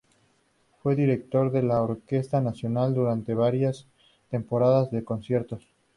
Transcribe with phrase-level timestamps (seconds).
[0.81, 3.85] Fue Director de la Orquesta Nacional durante varias
[4.31, 5.63] temporadas de conciertos.